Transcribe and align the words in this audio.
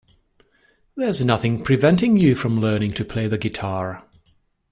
There's 0.95 1.23
nothing 1.23 1.61
preventing 1.63 2.17
you 2.17 2.33
from 2.33 2.59
learning 2.59 2.93
to 2.93 3.05
play 3.05 3.27
the 3.27 3.37
guitar. 3.37 4.03